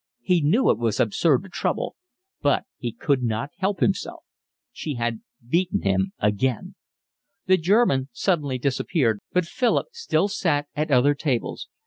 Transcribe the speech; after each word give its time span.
He 0.23 0.41
knew 0.41 0.71
it 0.71 0.79
was 0.79 0.99
absurd 0.99 1.43
to 1.43 1.49
trouble, 1.49 1.95
but 2.41 2.63
he 2.79 2.91
could 2.91 3.21
not 3.21 3.51
help 3.59 3.81
himself. 3.81 4.23
She 4.71 4.95
had 4.95 5.21
beaten 5.47 5.83
him 5.83 6.13
again. 6.17 6.73
The 7.45 7.57
German 7.57 8.09
suddenly 8.11 8.57
disappeared, 8.57 9.19
but 9.31 9.45
Philip 9.45 9.89
still 9.91 10.27
sat 10.27 10.67
at 10.75 10.89
other 10.89 11.13
tables. 11.13 11.67